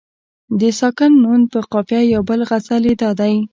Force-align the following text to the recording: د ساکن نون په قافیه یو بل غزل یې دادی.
د 0.59 0.61
ساکن 0.79 1.11
نون 1.23 1.41
په 1.51 1.59
قافیه 1.71 2.01
یو 2.13 2.21
بل 2.29 2.39
غزل 2.49 2.83
یې 2.89 2.95
دادی. 3.01 3.35